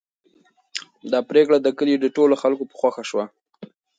[1.11, 3.25] دا پرېکړه د کلي د ټولو خلکو په خوښه شوه.